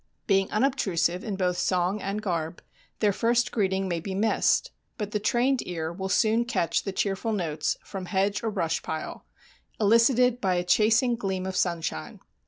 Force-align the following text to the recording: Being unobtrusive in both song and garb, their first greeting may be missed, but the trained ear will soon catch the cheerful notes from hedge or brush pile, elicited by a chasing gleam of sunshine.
Being 0.25 0.51
unobtrusive 0.51 1.23
in 1.23 1.35
both 1.35 1.57
song 1.59 2.01
and 2.01 2.23
garb, 2.23 2.63
their 3.01 3.13
first 3.13 3.51
greeting 3.51 3.87
may 3.87 3.99
be 3.99 4.15
missed, 4.15 4.71
but 4.97 5.11
the 5.11 5.19
trained 5.19 5.61
ear 5.67 5.93
will 5.93 6.09
soon 6.09 6.43
catch 6.43 6.81
the 6.85 6.91
cheerful 6.91 7.33
notes 7.33 7.77
from 7.83 8.07
hedge 8.07 8.41
or 8.41 8.49
brush 8.49 8.81
pile, 8.81 9.27
elicited 9.79 10.41
by 10.41 10.55
a 10.55 10.63
chasing 10.63 11.15
gleam 11.15 11.45
of 11.45 11.55
sunshine. 11.55 12.19